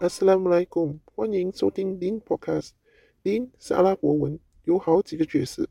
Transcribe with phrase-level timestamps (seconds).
[0.00, 2.70] Assalamualaikum，欢迎收听钉 Podcast。
[3.20, 5.68] 钉是阿拉伯文，有好几个角色，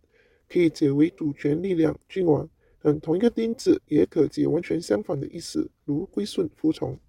[0.49, 2.49] 可以解为主权、力量、君王。
[2.81, 6.99] 但同一个 Din 字也可解完全相反的意思，如归顺、服从。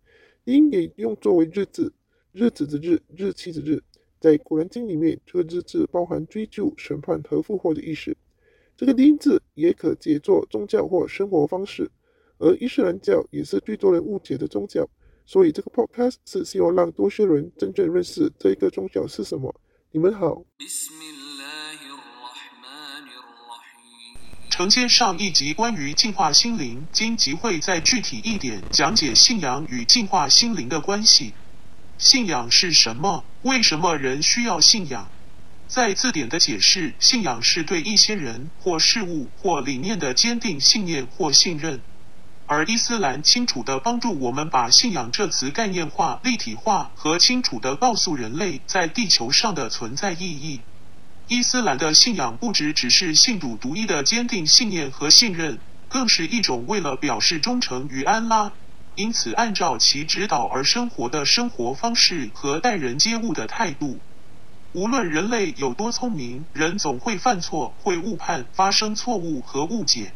[0.45, 1.93] 钉也用作为日字，
[2.31, 3.83] 日子的日，日期的日。
[4.21, 8.17] 在古兰经里面，这个日字包含追究、审判和复活的意思。
[8.77, 11.91] 这个 Din 字也可解作宗教或生活方式，
[12.39, 14.89] 而伊斯兰教也是最多人误解的宗教。
[15.31, 19.55] 所以这个 podcast 是希望让多些人真正认识这一个宗教是什么。
[19.93, 20.43] 你们好。
[24.49, 31.35] 承接上一集关于净化心灵，今集会再具体一点讲解信仰与净化心灵的关系。
[31.99, 33.23] 信仰是什么？
[33.43, 35.11] 为什么人需要信仰？
[35.67, 41.83] 在字典的解释，信仰是对一些人或事物或理念的坚定信念或信任。
[42.51, 50.63] 而伊斯兰清楚地帮助我们把信仰这词概念化、立体化和清楚地告诉人类在地球上的存在意义。
[51.27, 55.59] 伊斯兰的信仰不只只是信主独一的坚定信念和信任，
[55.91, 58.51] 更是一种为了表示忠诚于安拉，
[58.95, 63.99] 因此按照其指导而生活的生活方式和待人接物的态度。
[64.73, 70.15] 无论人类有多聪明，人总会犯错、会误判、发生错误和误解。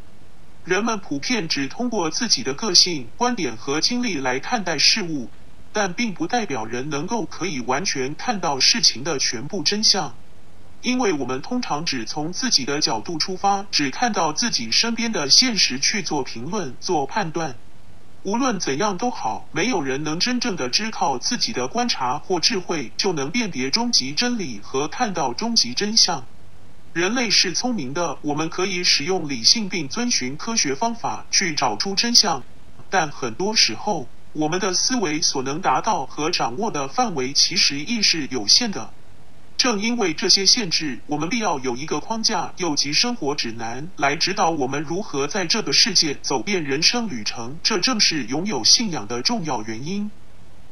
[0.65, 5.29] 人们普遍只通过自己的个性、观点和经历来看待事物，
[5.73, 10.15] 但并不代表人能够可以完全看到事情的全部真相。
[10.81, 17.57] 因为我们通常只从自己的角度出发，只看到自己身边的现实去做评论、做判断。
[18.23, 26.25] 无论怎样都好，没有人能真正的只靠自己的观察或智慧就能辨别终极真理和看到终极真相。
[26.93, 32.43] 人类是聪明的，我们可以使用理性并遵循科学方法去找出真相，
[32.91, 38.93] 但很多时候，我们的思维所能达到和掌握的范围其实亦是有限的。
[39.57, 47.57] 正因为这些限制，我们必要有一个框架，又及生活指南，来指导我们如何在这个世界走遍人生旅程。
[47.63, 50.11] 这正是拥有信仰的重要原因。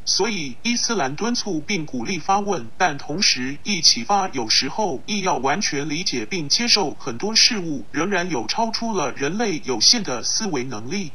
[0.05, 11.13] 所以，伊斯兰敦促并鼓励发问，但同时亦启发，有时候亦要完全理解并接受很多事物仍然有超出了人类有限的思维能力。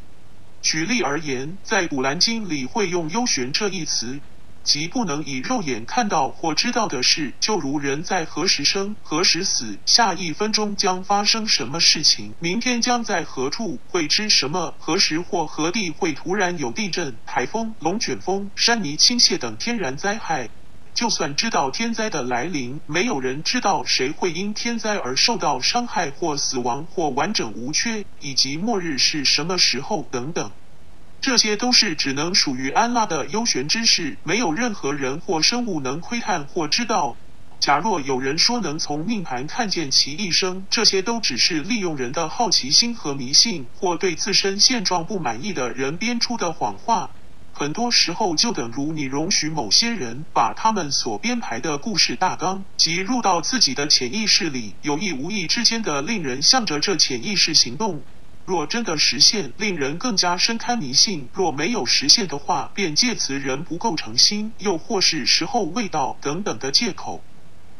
[0.61, 4.19] 举例而言，在古兰经里会用“幽玄”这一词。
[4.65, 20.49] 即不能以肉眼看到或知道的事，就如人在何时生、何时死，下一分钟将发生什么事情，明天将在何处会知什么，何时或何地会突然有地震、台风、龙卷风、山泥倾泻等天然灾害。
[20.95, 30.49] 就算知道天灾的来临，没有人知道谁会因天灾而受到伤害或死亡或完整无缺，以及末日是什么时候等等。
[31.25, 37.17] 这些都是只能属于安拉的幽玄知识，没有任何人或生物能窥探或知道。
[37.59, 47.09] 假若有人说能从命盘看见其一生，这些都只是利用人的好奇心和迷信，或对自身现状不满意的人编出的谎话。
[47.51, 58.03] 很多时候就等如你容许某些人把他们所编排的故事大纲，即入到自己的潜意识里，有意无意之间的令人向着这潜意识行动。
[58.45, 67.23] 若真的实现，令人更加深堪迷信；若没有实现的话，便借此人不够诚心，又或是时候未到等等的借口。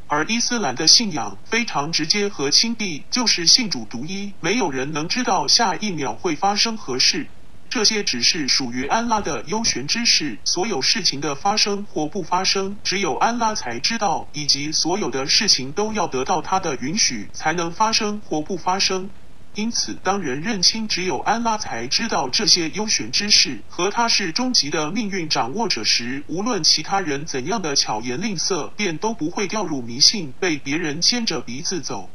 [0.08, 7.28] 而伊斯兰的信仰非常直接和轻鄙，就是信主独一，没有人能知道下一秒会发生何事。
[7.70, 19.10] 这些只是属于安拉的幽玄知识，所有事情的发生或不发生，只有安拉才知道，以及所有的事情都要得到他的允许才能发生或不发生。
[19.56, 32.10] 因此，当人认清只有安拉才知道这些幽玄之事，和他是终极的命运掌握者时，无论其他人怎样的巧言令色，便都不会掉入迷信，被别人牵着鼻子走。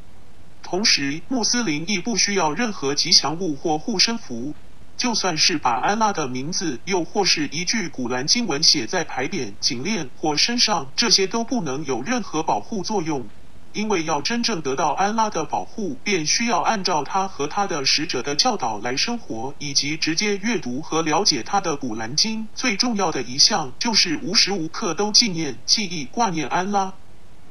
[0.63, 4.55] 同时，穆斯林亦不需要任何吉祥物或护身符，
[4.99, 13.27] 就算是把安拉的名字，又或是一句古兰经文写在牌匾、颈链或身上，这些都不能有任何保护作用。
[13.73, 22.49] 因为要真正得到安拉的保护，便需要按照他和他的使者的教导来生活，以及直接阅读和了解他的古兰经。
[22.55, 26.93] 最重要的一项就是无时无刻都纪念、记忆、挂念安拉。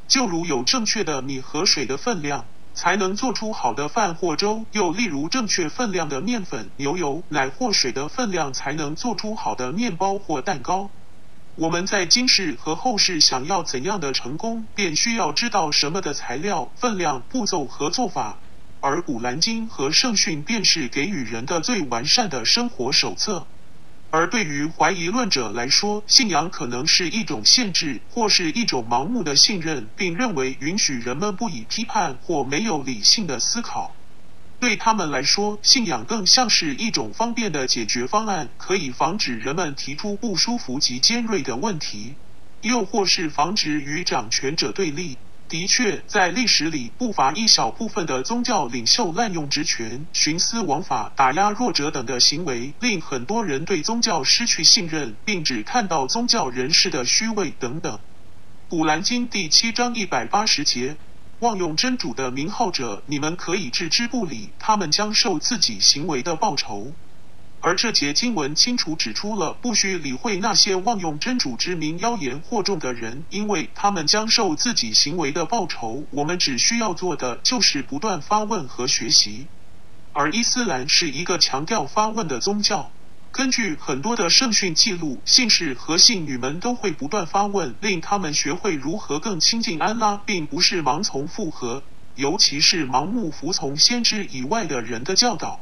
[0.08, 10.90] 就如有正确的米和水的分量，才能做出好的饭或粥；又例如正确分量的面粉、牛油、奶或水的分量，才能做出好的面包或蛋糕。
[11.60, 18.38] 我们在今世和后世想要怎样的成功，便需要知道什么的材料、分量、步骤和做法。
[18.80, 23.46] 而古兰经和圣训便是给予人的最完善的生活手册。
[24.10, 33.94] 而对于怀疑论者来说，信仰可能是一种限制，或是一种盲目的信任，并认为允许人们不以批判或没有理性的思考。
[34.60, 42.16] 对他们来说，信仰更像是一种方便的解决方案，可以防止人们提出不舒服及尖锐的问题，
[42.62, 45.18] 又或是防止与掌权者对立。
[45.48, 57.98] 的确，在历史里不乏一小部分的宗教领袖滥用职权、徇私枉法、打压弱者等的行为，令很多人对宗教失去信任，并只看到宗教人士的虚伪等等。
[58.68, 60.98] 古兰经第七章一百八十节：
[61.40, 66.92] 妄用真主的名号者，你们可以置之不理，他们将受自己行为的报酬。
[67.62, 76.04] 而这节经文清楚指出了，不需理会那些妄用真主之名妖言惑众的人，因为他们将受自己行为的报酬。
[76.12, 79.48] 我们只需要做的就是不断发问和学习。
[80.12, 82.92] 而伊斯兰是一个强调发问的宗教。
[83.32, 91.84] 根据很多的圣训记录，信士和信女们都会不断发问，令他们学会如何更亲近安拉，并不是盲从附和，
[92.16, 95.62] 尤其是盲目服从先知以外的人的教导。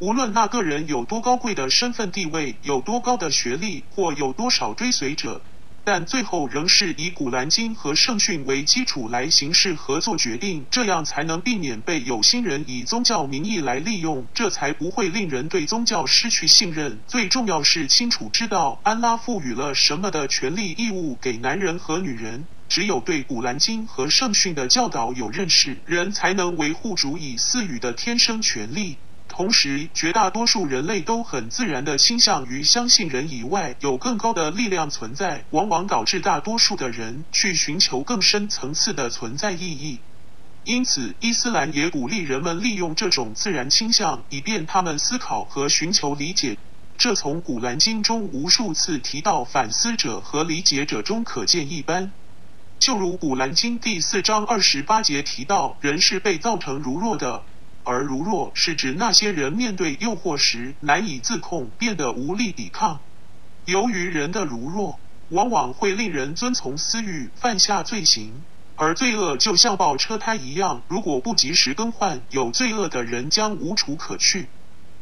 [0.00, 5.40] 无论那个人有多高贵的身份地位，有多高的学历，或有多少追随者，
[5.90, 16.98] 但最后仍是以古兰经和圣训为基础来行事和做决定，这样才能避免被有心人以宗教名义来利用，这才不会令人对宗教失去信任。
[17.06, 22.44] 最重要是清楚知道安拉赋予了什么的权利义务给男人和女人。
[22.68, 28.98] 只有对古兰经和圣训的教导有认识，人才能维护主以赐予的天生权利。
[29.38, 40.00] 同时，绝大多数人类都很自然地倾向于相信人以外有更高的力量存在，往往导致大多数的人去寻求更深层次的存在意义。
[40.64, 46.58] 因此，伊斯兰也鼓励人们利用这种自然倾向，以便他们思考和寻求理解。
[46.96, 52.10] 这从古兰经中无数次提到反思者和理解者中可见一斑。
[52.80, 57.44] 就如古兰经第四章二十八节提到，人是被造成如弱的。
[57.88, 63.00] 而如弱是指那些人面对诱惑时难以自控，变得无力抵抗。
[63.64, 65.00] 由于人的如弱，
[65.30, 68.42] 往往会令人遵从私欲，犯下罪行。
[68.76, 74.48] 而罪恶就像爆车胎一样，如果不及时更换，有罪恶的人将无处可去。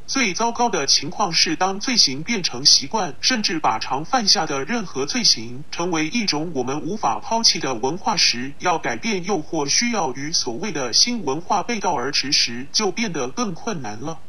[0.07, 14.21] 最糟糕的情况是，当罪行变成习惯，甚至把常犯下的任何罪行成为一种我们无法抛弃的文化时，要改变诱惑需要与所谓的新文化背道而驰时，就变得更困难了。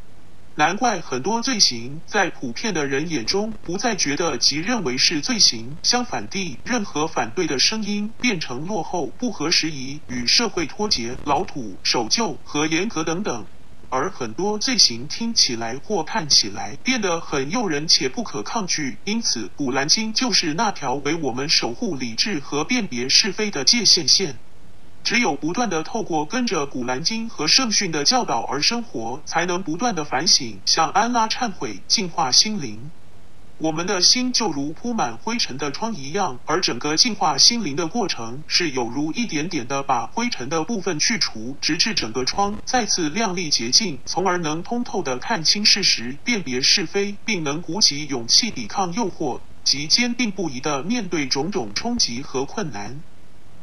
[0.55, 13.45] 难怪很多罪行在普遍的人眼中不再觉得即认为是罪行，相反地，任何反对的声音变成落后、不合时宜、与社会脱节、老土、守旧和严格等等。
[13.89, 24.37] 而很多罪行听起来或看起来变得很诱人且不可抗拒，因此《古兰经》就是那条为我们守护理智和辨别是非的界限线。
[25.03, 32.91] 只有不断的透过跟着《古兰经》和圣训的教导而生活，才能不断的反省，向安拉忏悔，净化心灵。
[33.59, 53.01] 我们的心就如铺满灰尘的窗一样，而整个净化心灵的过程是有如一点点的把灰尘的部分去除，直至整个窗再次亮丽洁净，从而能通透的看清事实，辨别是非，并能鼓起勇气抵抗诱惑，及坚定不移的面对种种冲击和困难。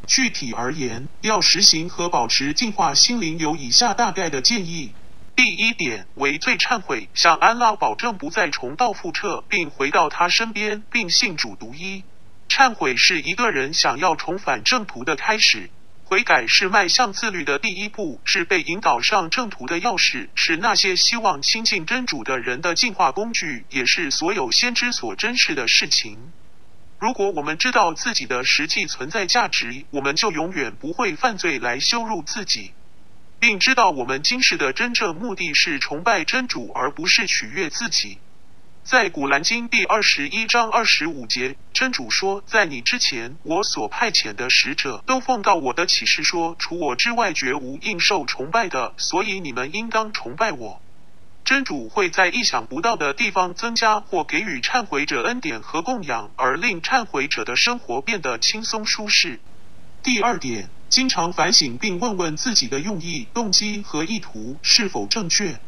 [0.09, 4.91] 具体而言，要实行和保持净化心灵，有以下大概的建议。
[5.37, 12.05] 第一点为罪忏悔，向安拉保证不再重蹈覆辙，并回到他身边，并信主独一。
[12.49, 15.71] 忏悔是一个人想要重返正途的开始，
[16.05, 26.17] 悔改是迈向自律的第一步，是被引导上正途的钥匙，是那些希望亲近真主的人的进化工具，也是所有先知所珍视的事情。
[27.01, 32.71] 如果我们知道自己的实际存在价值，我们就永远不会犯罪来羞辱自己。
[33.47, 38.17] 并知道我们今世的真正目的是崇拜真主，而不是取悦自己。
[38.83, 50.81] 在古兰经第二十一章二十五节，真主说：“在你之前，我所派遣的使者都奉告我的启示说，除我之外绝无应受崇拜的，所以你们应当崇拜我。”
[51.45, 59.39] 真主会在意想不到的地方增加或给予忏悔者恩典和供养，而令忏悔者的生活变得轻松舒适。
[60.03, 60.71] 第二点。
[60.95, 65.59] 经常反省并问问自己的用意、动机和意图是否正确，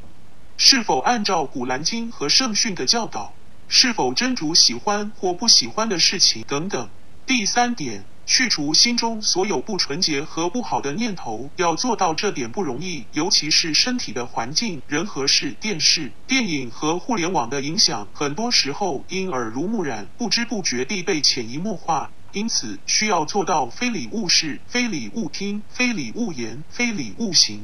[0.57, 3.35] 是否按照古兰经和圣训的教导，
[3.67, 6.89] 是否真主喜欢或不喜欢的事情等等。
[7.27, 11.51] 第三点，去除心中所有不纯洁和不好的念头。
[11.57, 22.13] 要做到这点不容易，尤其是身体的环境、人和事、电视、电影和互联网的影响，很多时候因耳濡目染，不知不觉地被潜移默化。
[22.37, 27.63] 因此，需要做到非礼勿视、非礼勿听、非礼勿言、非礼勿行。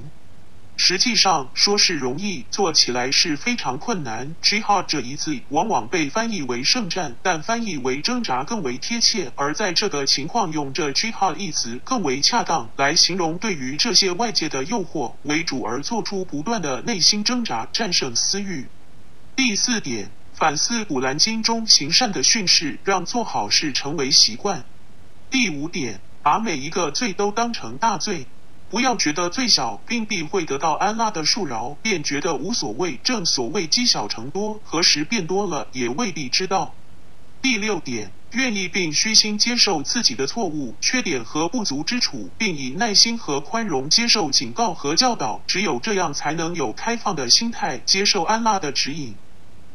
[0.79, 4.35] 实际上，说是容易，做起来是非常困难。
[4.43, 9.31] Jihad 这一字往往被翻译为圣战，但翻译为挣扎更为贴切。
[9.37, 18.69] 而在这个情况，用这 Jihad 一词更为恰当，来形容对于这些外界的诱惑为主而做出不断的内心挣扎，战胜私欲。
[19.37, 20.11] 第四点。
[20.43, 24.65] 反思《古兰经》中行善的训示，让做好事成为习惯。
[25.31, 28.27] 第五点，把每一个罪都当成大罪，
[28.69, 32.99] 不要觉得最小并必会得到安拉的恕饶，便觉得无所谓。
[33.05, 36.75] 正所谓积小成多，何时变多了也未必知道。
[37.41, 45.41] 第六点，愿意并虚心接受自己的错误、缺点和不足之处，并以耐心和宽容接受警告和教导。
[45.47, 49.15] 只有这样，才能有开放的心态接受安拉的指引。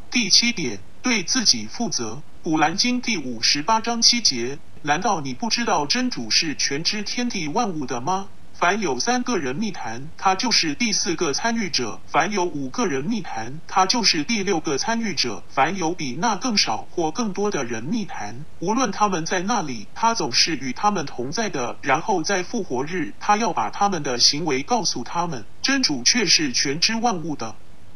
[0.09, 2.21] 第七点，对自己负责。
[2.41, 8.29] 古兰经第五十八章七节：难道你不知道真主是全知天地万物的吗？
[8.53, 21.77] 凡有三个人密谈，他就是第四个参与者；凡有五个人密谈，他就是第六个参与者；凡有比那更少或更多的人密谈，无论他们在那里，他总是与他们同在的。
[21.81, 25.45] 然后在复活日，他要把他们的行为告诉他们。
[25.61, 27.53] 真主却是全知万物的。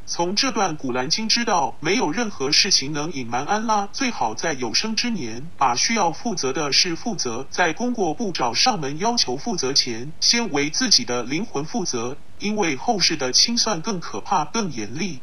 [0.07, 3.87] 从这段古兰经知道，没有任何事情能隐瞒安拉。
[3.93, 15.19] 最好在有生之年，把需要负责的事负责，在功过不找上门要求负责前，先为自己的灵魂负责，因为后世的清算更可怕、更严厉。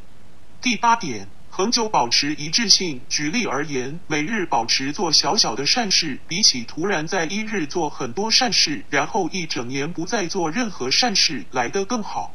[0.62, 3.02] 第八点，恒久保持一致性。
[3.10, 12.32] 举例而言，每日保持做小小的善事，比起突然在一日做很多善事，然后一整年不再做任何善事来得更好。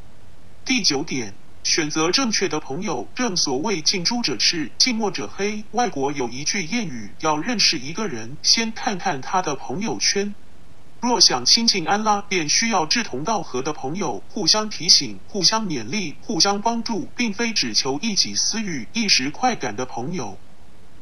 [0.63, 1.33] 第九点。
[1.63, 5.63] 选择正确的朋友，正所谓近朱者赤，近墨者黑。
[5.71, 10.35] 外国有一句谚语，要认识一个人，先看看他的朋友圈。
[10.99, 20.37] 若想亲近安拉，便需要志同道合的朋友，互相提醒、互相勉励、互相帮助，并非只求一己私欲、一时快感的朋友。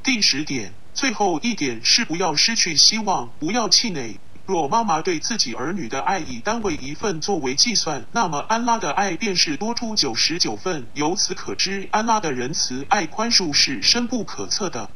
[0.04, 4.20] 第十点，最后一点是不要失去希望，不要气馁。
[4.52, 10.86] 若妈妈对自己儿女的爱以单位一份作为计算，那么安拉的爱便是多出九十九份。
[10.94, 14.90] 由此可知，安拉的仁慈、爱、宽恕是深不可测的。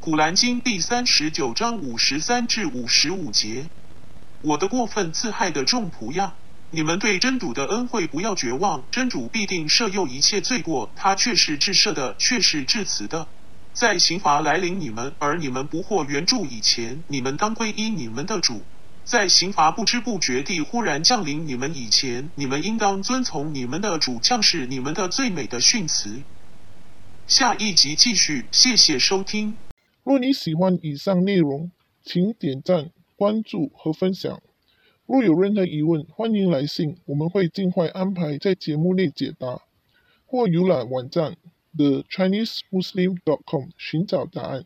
[0.00, 3.66] 古兰经第三十九章五十三至五十五节：
[4.40, 6.32] 我的过分自害的众仆呀，
[6.70, 13.26] 你们对真主的恩惠不要绝望，真主必定赦宥一切罪过，他却是至赦的，却是至慈的。
[13.74, 18.62] 在刑罚来临你们，而你们不获援助以前，你们当皈依你们的主。
[19.06, 26.24] 在刑罚不知不觉地忽然降临你们以前，你们应当遵从你们的主将士你们的最美的训词。
[27.28, 29.56] 下一集继续，谢谢收听。
[30.02, 31.70] 若你喜欢以上内容，
[32.02, 34.42] 请点赞、关注和分享。
[35.06, 39.62] 若有任何疑问，欢迎来信，我们会尽快安排在节目内解答，
[40.26, 41.36] 或浏览网站
[41.76, 44.64] the Chinese Muslim dot com 寻找答案。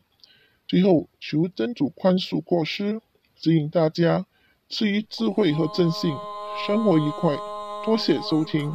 [0.67, 3.01] 最后，求真主宽恕过失，
[3.35, 4.25] 指引大家。
[4.71, 6.15] 至于智慧和正信，
[6.65, 7.37] 生活愉快。
[7.85, 8.73] 多谢收听。